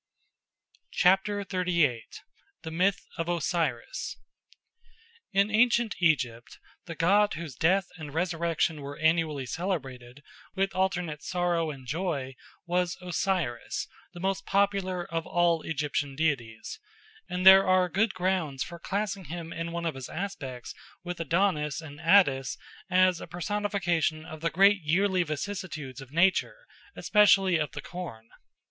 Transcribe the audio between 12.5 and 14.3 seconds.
was Osiris, the